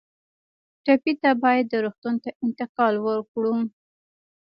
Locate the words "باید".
1.43-1.67